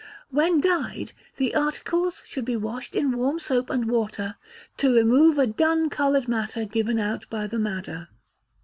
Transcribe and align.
When 0.31 0.59
dyed, 0.59 1.11
the 1.35 1.53
articles 1.53 2.23
should 2.25 2.43
be 2.43 2.55
washed 2.55 2.95
in 2.95 3.11
warm 3.15 3.37
soap 3.37 3.69
and 3.69 3.87
water, 3.87 4.35
to 4.77 4.91
remove 4.95 5.37
a 5.37 5.45
dun 5.45 5.91
coloured 5.91 6.27
matter 6.27 6.65
given 6.65 6.97
out 6.97 7.29
by 7.29 7.45
the 7.45 7.59
madder. 7.59 8.07